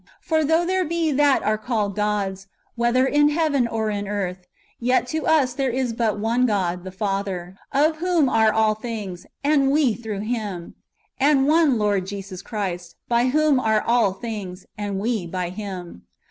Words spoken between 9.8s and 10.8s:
through Him;